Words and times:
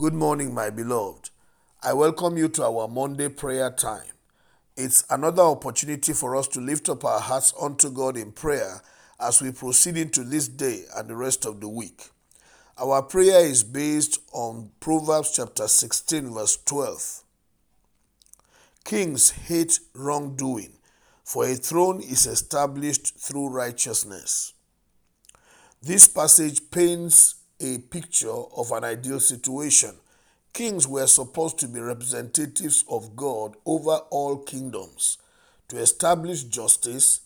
Good 0.00 0.14
morning, 0.14 0.54
my 0.54 0.70
beloved. 0.70 1.28
I 1.82 1.92
welcome 1.92 2.38
you 2.38 2.48
to 2.48 2.64
our 2.64 2.88
Monday 2.88 3.28
prayer 3.28 3.70
time. 3.70 4.14
It's 4.74 5.04
another 5.10 5.42
opportunity 5.42 6.14
for 6.14 6.36
us 6.36 6.48
to 6.48 6.60
lift 6.62 6.88
up 6.88 7.04
our 7.04 7.20
hearts 7.20 7.52
unto 7.60 7.90
God 7.90 8.16
in 8.16 8.32
prayer 8.32 8.80
as 9.20 9.42
we 9.42 9.52
proceed 9.52 9.98
into 9.98 10.24
this 10.24 10.48
day 10.48 10.84
and 10.96 11.06
the 11.06 11.16
rest 11.16 11.44
of 11.44 11.60
the 11.60 11.68
week. 11.68 12.08
Our 12.78 13.02
prayer 13.02 13.40
is 13.40 13.62
based 13.62 14.20
on 14.32 14.70
Proverbs 14.80 15.32
chapter 15.36 15.68
16, 15.68 16.32
verse 16.32 16.56
12. 16.64 17.22
Kings 18.84 19.28
hate 19.32 19.80
wrongdoing, 19.92 20.78
for 21.24 21.44
a 21.44 21.54
throne 21.56 22.00
is 22.00 22.26
established 22.26 23.18
through 23.18 23.50
righteousness. 23.50 24.54
This 25.82 26.08
passage 26.08 26.70
paints 26.70 27.34
a 27.60 27.78
picture 27.78 28.30
of 28.30 28.72
an 28.72 28.84
ideal 28.84 29.20
situation. 29.20 29.94
Kings 30.52 30.88
were 30.88 31.06
supposed 31.06 31.58
to 31.60 31.68
be 31.68 31.80
representatives 31.80 32.84
of 32.88 33.14
God 33.14 33.54
over 33.64 33.96
all 34.10 34.38
kingdoms, 34.38 35.18
to 35.68 35.76
establish 35.78 36.44
justice, 36.44 37.20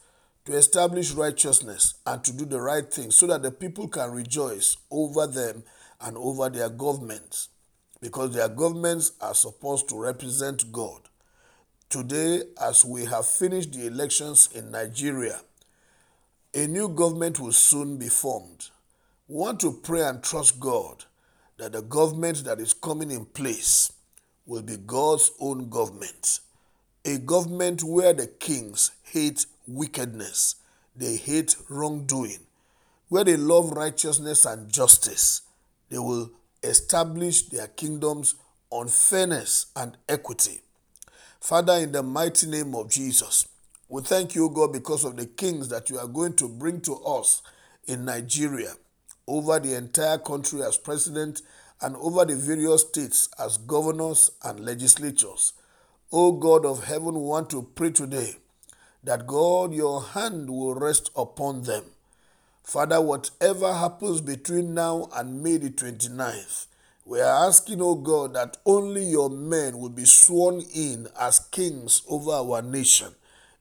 to 0.44 0.52
establish 0.52 1.12
righteousness, 1.12 1.94
and 2.04 2.22
to 2.22 2.32
do 2.32 2.44
the 2.44 2.60
right 2.60 2.92
thing 2.92 3.10
so 3.10 3.26
that 3.26 3.42
the 3.42 3.50
people 3.50 3.88
can 3.88 4.10
rejoice 4.10 4.76
over 4.90 5.26
them 5.26 5.62
and 6.00 6.16
over 6.18 6.50
their 6.50 6.68
governments, 6.68 7.48
because 8.00 8.34
their 8.34 8.48
governments 8.50 9.12
are 9.22 9.34
supposed 9.34 9.88
to 9.88 9.98
represent 9.98 10.70
God. 10.70 11.00
Today, 11.88 12.42
as 12.60 12.84
we 12.84 13.06
have 13.06 13.26
finished 13.26 13.72
the 13.72 13.86
elections 13.86 14.50
in 14.54 14.70
Nigeria, 14.70 15.40
a 16.52 16.66
new 16.66 16.88
government 16.88 17.40
will 17.40 17.52
soon 17.52 17.96
be 17.96 18.08
formed. 18.08 18.68
We 19.26 19.36
want 19.36 19.60
to 19.60 19.72
pray 19.72 20.02
and 20.02 20.22
trust 20.22 20.60
God 20.60 21.04
that 21.56 21.72
the 21.72 21.80
government 21.80 22.44
that 22.44 22.60
is 22.60 22.74
coming 22.74 23.10
in 23.10 23.24
place 23.24 23.90
will 24.44 24.60
be 24.60 24.76
God's 24.76 25.30
own 25.40 25.70
government. 25.70 26.40
A 27.06 27.16
government 27.16 27.82
where 27.82 28.12
the 28.12 28.26
kings 28.26 28.90
hate 29.02 29.46
wickedness, 29.66 30.56
they 30.94 31.16
hate 31.16 31.56
wrongdoing, 31.70 32.40
where 33.08 33.24
they 33.24 33.38
love 33.38 33.70
righteousness 33.70 34.44
and 34.44 34.70
justice. 34.70 35.40
They 35.88 35.98
will 35.98 36.30
establish 36.62 37.48
their 37.48 37.68
kingdoms 37.68 38.34
on 38.68 38.88
fairness 38.88 39.66
and 39.74 39.96
equity. 40.06 40.60
Father, 41.40 41.74
in 41.74 41.92
the 41.92 42.02
mighty 42.02 42.46
name 42.46 42.74
of 42.74 42.90
Jesus, 42.90 43.48
we 43.88 44.02
thank 44.02 44.34
you, 44.34 44.50
God, 44.50 44.74
because 44.74 45.02
of 45.04 45.16
the 45.16 45.24
kings 45.26 45.68
that 45.68 45.88
you 45.88 45.98
are 45.98 46.08
going 46.08 46.34
to 46.34 46.48
bring 46.48 46.82
to 46.82 46.96
us 47.04 47.40
in 47.86 48.04
Nigeria 48.04 48.74
over 49.26 49.58
the 49.58 49.74
entire 49.74 50.18
country 50.18 50.62
as 50.62 50.76
president 50.76 51.42
and 51.80 51.96
over 51.96 52.24
the 52.24 52.36
various 52.36 52.82
states 52.82 53.28
as 53.38 53.56
governors 53.58 54.30
and 54.42 54.60
legislatures. 54.60 55.52
O 56.12 56.32
God 56.32 56.64
of 56.64 56.84
heaven, 56.84 57.14
we 57.14 57.20
want 57.20 57.50
to 57.50 57.62
pray 57.74 57.90
today 57.90 58.36
that 59.02 59.26
God, 59.26 59.74
your 59.74 60.02
hand 60.02 60.48
will 60.48 60.74
rest 60.74 61.10
upon 61.16 61.64
them. 61.64 61.84
Father, 62.62 63.00
whatever 63.00 63.72
happens 63.74 64.20
between 64.20 64.72
now 64.72 65.08
and 65.14 65.42
May 65.42 65.58
the 65.58 65.70
29th, 65.70 66.66
we 67.04 67.20
are 67.20 67.46
asking, 67.46 67.82
O 67.82 67.96
God, 67.96 68.32
that 68.32 68.56
only 68.64 69.04
your 69.04 69.28
men 69.28 69.78
will 69.78 69.90
be 69.90 70.06
sworn 70.06 70.62
in 70.74 71.08
as 71.20 71.38
kings 71.38 72.02
over 72.08 72.30
our 72.32 72.62
nation. 72.62 73.08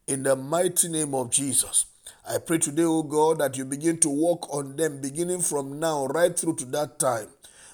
In 0.08 0.23
the 0.23 0.38
mighty 0.38 0.88
name 0.88 1.14
of 1.14 1.30
Jesus. 1.30 1.86
I 2.28 2.38
pray 2.38 2.58
today, 2.58 2.83
O 2.83 3.03
God, 3.03 3.39
that 3.39 3.58
you 3.58 3.66
begin 3.66 3.97
to 4.00 4.09
work 4.09 4.53
on 4.53 4.78
them 4.78 5.02
beginning 5.02 5.42
from 5.42 5.80
now 5.80 6.06
right 6.08 6.38
through 6.38 6.55
to 6.58 6.66
that 6.66 6.97
time, 6.97 7.28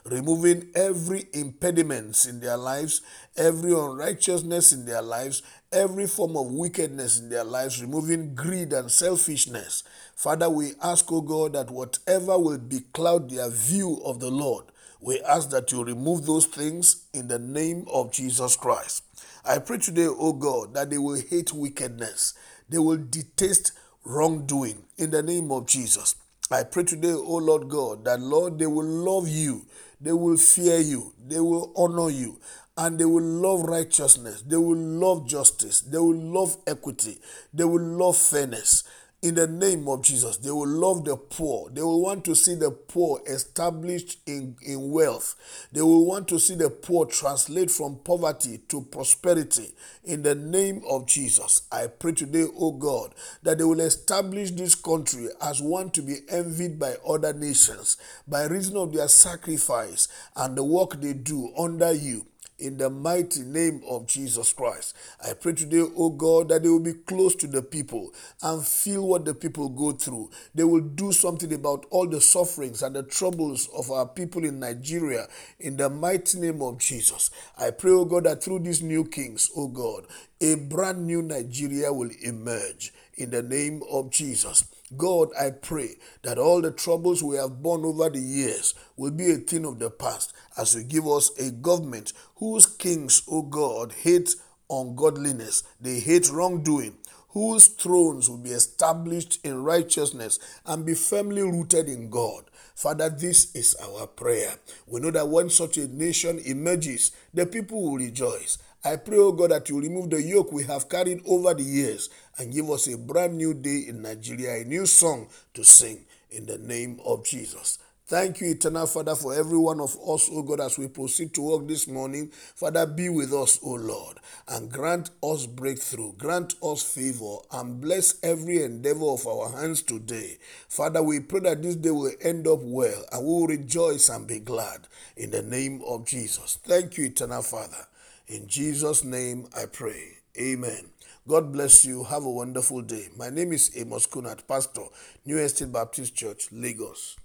removing 0.05 0.71
every 0.73 1.27
impediments 1.33 2.25
in 2.25 2.39
their 2.39 2.57
lives, 2.57 3.01
every 3.37 3.73
unrighteousness 3.73 4.73
in 4.73 4.85
their 4.85 5.03
lives, 5.03 5.43
every 5.71 6.07
form 6.07 6.35
of 6.35 6.51
wickedness 6.51 7.19
in 7.19 7.29
their 7.29 7.43
lives, 7.43 7.79
removing 7.79 8.33
greed 8.33 8.73
and 8.73 8.89
selfishness. 8.89 9.83
Father, 10.15 10.49
we 10.49 10.71
ask, 10.81 11.11
O 11.11 11.21
God, 11.21 11.53
that 11.53 11.69
whatever 11.69 12.39
will 12.39 12.57
becloud 12.57 13.29
their 13.29 13.51
view 13.51 14.01
of 14.03 14.19
the 14.19 14.31
Lord, 14.31 14.65
we 14.99 15.21
ask 15.21 15.51
that 15.51 15.71
you 15.71 15.83
remove 15.83 16.25
those 16.25 16.45
things 16.45 17.05
in 17.13 17.27
the 17.27 17.39
name 17.39 17.85
of 17.93 18.11
Jesus 18.11 18.55
Christ. 18.55 19.03
I 19.45 19.59
pray 19.59 19.77
today, 19.77 20.07
O 20.07 20.33
God, 20.33 20.73
that 20.73 20.89
they 20.89 20.97
will 20.97 21.21
hate 21.21 21.53
wickedness. 21.53 22.33
They 22.67 22.79
will 22.79 22.97
detest 22.97 23.71
wrongdoing 24.03 24.83
in 24.97 25.11
the 25.11 25.23
name 25.23 25.51
of 25.51 25.67
Jesus. 25.67 26.15
I 26.51 26.63
pray 26.63 26.83
today, 26.83 27.13
O 27.13 27.35
Lord 27.37 27.69
God, 27.69 28.05
that 28.05 28.19
Lord, 28.19 28.57
they 28.57 28.65
will 28.67 28.85
love 28.85 29.27
you, 29.27 29.65
they 30.01 30.13
will 30.13 30.37
fear 30.37 30.79
you, 30.79 31.13
they 31.27 31.39
will 31.39 31.71
honor 31.75 32.09
you, 32.09 32.39
and 32.75 32.97
they 32.97 33.05
will 33.05 33.23
love 33.23 33.61
righteousness, 33.61 34.41
they 34.41 34.57
will 34.57 34.77
love 34.77 35.27
justice, 35.27 35.81
they 35.81 35.97
will 35.97 36.15
love 36.15 36.57
equity, 36.65 37.19
they 37.53 37.65
will 37.65 37.81
love 37.81 38.17
fairness 38.17 38.83
in 39.21 39.35
the 39.35 39.47
name 39.47 39.87
of 39.87 40.01
Jesus. 40.01 40.37
They 40.37 40.51
will 40.51 40.67
love 40.67 41.03
the 41.03 41.17
poor. 41.17 41.69
They 41.69 41.81
will 41.81 42.01
want 42.01 42.23
to 42.25 42.35
see 42.35 42.55
the 42.55 42.71
poor 42.71 43.21
established 43.27 44.19
in, 44.25 44.55
in 44.65 44.91
wealth. 44.91 45.35
They 45.71 45.81
will 45.81 46.05
want 46.05 46.27
to 46.29 46.39
see 46.39 46.55
the 46.55 46.69
poor 46.69 47.05
translate 47.05 47.69
from 47.69 47.97
poverty 48.03 48.59
to 48.69 48.81
prosperity. 48.83 49.73
In 50.05 50.23
the 50.23 50.35
name 50.35 50.83
of 50.89 51.05
Jesus, 51.05 51.63
I 51.71 51.87
pray 51.87 52.13
today, 52.13 52.45
O 52.57 52.71
God, 52.71 53.13
that 53.43 53.57
they 53.57 53.63
will 53.65 53.81
establish 53.81 54.51
this 54.51 54.75
country 54.75 55.27
as 55.41 55.61
one 55.61 55.89
to 55.91 56.01
be 56.01 56.17
envied 56.29 56.79
by 56.79 56.95
other 57.07 57.33
nations 57.33 57.97
by 58.27 58.45
reason 58.45 58.77
of 58.77 58.93
their 58.93 59.07
sacrifice 59.07 60.07
and 60.35 60.55
the 60.57 60.63
work 60.63 60.99
they 61.01 61.13
do 61.13 61.51
under 61.57 61.91
you 61.91 62.25
in 62.59 62.77
the 62.77 62.89
mighty 62.89 63.41
name 63.41 63.81
of 63.89 64.05
Jesus 64.07 64.53
Christ. 64.53 64.95
I 65.25 65.33
pray 65.33 65.53
today, 65.53 65.83
oh 65.97 66.09
God, 66.09 66.49
that 66.49 66.63
they 66.63 66.69
will 66.69 66.79
be 66.79 66.93
close 66.93 67.35
to 67.35 67.47
the 67.47 67.61
people 67.61 68.13
and 68.41 68.65
feel 68.65 69.07
what 69.07 69.25
the 69.25 69.33
people 69.33 69.69
go 69.69 69.91
through. 69.91 70.29
They 70.53 70.63
will 70.63 70.81
do 70.81 71.11
something 71.11 71.53
about 71.53 71.85
all 71.89 72.07
the 72.07 72.21
sufferings 72.21 72.81
and 72.81 72.95
the 72.95 73.03
troubles 73.03 73.69
of 73.75 73.91
our 73.91 74.05
people 74.07 74.45
in 74.45 74.59
Nigeria 74.59 75.27
in 75.59 75.77
the 75.77 75.89
mighty 75.89 76.39
name 76.39 76.61
of 76.61 76.77
Jesus. 76.79 77.31
I 77.57 77.71
pray, 77.71 77.91
oh 77.91 78.05
God, 78.05 78.25
that 78.25 78.43
through 78.43 78.59
these 78.59 78.81
new 78.81 79.05
kings, 79.05 79.49
oh 79.55 79.67
God, 79.67 80.05
a 80.41 80.55
brand 80.55 81.05
new 81.05 81.21
Nigeria 81.21 81.91
will 81.91 82.11
emerge 82.23 82.93
in 83.15 83.29
the 83.31 83.43
name 83.43 83.81
of 83.91 84.09
Jesus. 84.11 84.63
God, 84.97 85.29
I 85.39 85.51
pray 85.51 85.95
that 86.23 86.37
all 86.37 86.61
the 86.61 86.71
troubles 86.71 87.21
we 87.23 87.35
have 87.37 87.61
borne 87.61 87.85
over 87.85 88.09
the 88.09 88.19
years 88.19 88.73
will 88.97 89.11
be 89.11 89.31
a 89.31 89.37
thing 89.37 89.65
of 89.65 89.79
the 89.79 89.89
past 89.89 90.33
as 90.57 90.75
you 90.75 90.83
give 90.83 91.07
us 91.07 91.29
a 91.37 91.51
government 91.51 92.13
whose 92.35 92.65
kings, 92.65 93.21
O 93.29 93.43
God, 93.43 93.91
hate 93.91 94.35
ungodliness, 94.69 95.63
they 95.79 95.99
hate 95.99 96.29
wrongdoing, 96.29 96.97
whose 97.29 97.67
thrones 97.67 98.29
will 98.29 98.37
be 98.37 98.51
established 98.51 99.39
in 99.45 99.63
righteousness 99.63 100.39
and 100.65 100.85
be 100.85 100.93
firmly 100.93 101.41
rooted 101.41 101.87
in 101.87 102.09
God. 102.09 102.45
Father, 102.75 103.09
this 103.09 103.53
is 103.55 103.75
our 103.83 104.07
prayer. 104.07 104.53
We 104.87 105.01
know 105.01 105.11
that 105.11 105.27
when 105.27 105.49
such 105.49 105.77
a 105.77 105.87
nation 105.87 106.39
emerges, 106.45 107.11
the 107.33 107.45
people 107.45 107.81
will 107.81 107.97
rejoice. 107.97 108.57
I 108.83 108.95
pray, 108.95 109.17
O 109.17 109.33
God, 109.33 109.51
that 109.51 109.67
you 109.69 109.81
remove 109.81 110.09
the 110.09 110.21
yoke 110.21 110.53
we 110.53 110.63
have 110.63 110.87
carried 110.87 111.21
over 111.25 111.53
the 111.53 111.63
years 111.63 112.09
and 112.37 112.53
give 112.53 112.69
us 112.69 112.87
a 112.87 112.97
brand 112.97 113.35
new 113.37 113.53
day 113.53 113.85
in 113.89 114.01
Nigeria, 114.01 114.61
a 114.61 114.63
new 114.63 114.85
song 114.85 115.27
to 115.53 115.63
sing 115.65 116.05
in 116.31 116.45
the 116.45 116.57
name 116.57 116.99
of 117.05 117.25
Jesus. 117.25 117.79
Thank 118.09 118.41
you, 118.41 118.49
eternal 118.49 118.87
Father, 118.87 119.13
for 119.15 119.35
every 119.35 119.59
one 119.59 119.79
of 119.79 119.95
us, 119.95 120.31
O 120.31 120.41
God, 120.41 120.61
as 120.61 120.79
we 120.79 120.87
proceed 120.87 121.31
to 121.35 121.43
work 121.43 121.67
this 121.67 121.87
morning. 121.87 122.31
Father, 122.55 122.87
be 122.87 123.07
with 123.07 123.31
us, 123.31 123.59
O 123.61 123.73
Lord, 123.75 124.17
and 124.47 124.71
grant 124.71 125.11
us 125.21 125.45
breakthrough, 125.45 126.13
grant 126.13 126.55
us 126.63 126.81
favor, 126.81 127.35
and 127.51 127.79
bless 127.79 128.15
every 128.23 128.63
endeavor 128.63 129.05
of 129.05 129.27
our 129.27 129.51
hands 129.51 129.83
today. 129.83 130.39
Father, 130.67 131.03
we 131.03 131.19
pray 131.19 131.41
that 131.41 131.61
this 131.61 131.75
day 131.75 131.91
will 131.91 132.11
end 132.19 132.47
up 132.47 132.57
well, 132.63 133.05
and 133.11 133.21
we 133.23 133.31
will 133.31 133.45
rejoice 133.45 134.09
and 134.09 134.25
be 134.25 134.39
glad 134.39 134.87
in 135.15 135.29
the 135.29 135.43
name 135.43 135.83
of 135.85 136.07
Jesus. 136.07 136.57
Thank 136.63 136.97
you, 136.97 137.05
eternal 137.05 137.43
Father. 137.43 137.85
In 138.27 138.47
Jesus' 138.47 139.03
name 139.03 139.49
I 139.55 139.67
pray. 139.67 140.17
Amen. 140.35 140.89
God 141.27 141.53
bless 141.53 141.85
you. 141.85 142.05
Have 142.05 142.23
a 142.23 142.31
wonderful 142.31 142.81
day. 142.81 143.09
My 143.15 143.29
name 143.29 143.53
is 143.53 143.69
Amos 143.75 144.07
Kunat, 144.07 144.47
Pastor, 144.47 144.85
New 145.27 145.37
Estate 145.37 145.71
Baptist 145.71 146.15
Church, 146.15 146.47
Lagos. 146.51 147.17